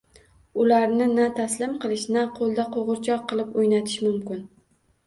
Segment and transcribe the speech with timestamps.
[0.63, 4.45] Ularni na taslim qilish, na qo`lda qo`g`irchoq qilib o`ynatish mumkin